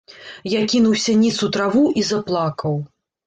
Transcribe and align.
Я 0.51 0.61
кінуўся 0.71 1.15
ніц 1.19 1.35
у 1.47 1.51
траву 1.57 1.83
і 2.01 2.05
заплакаў. 2.11 2.81